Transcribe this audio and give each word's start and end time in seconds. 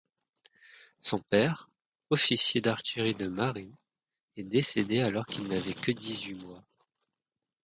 Son 0.99 1.19
père, 1.19 1.69
officier 2.09 2.59
d’artillerie 2.59 3.13
de 3.13 3.27
marine, 3.27 3.75
est 4.35 4.41
décédé 4.41 4.99
alors 5.03 5.27
qu’il 5.27 5.43
n’avait 5.47 5.75
que 5.75 5.91
dix-huit 5.91 6.43
mois. 6.43 6.63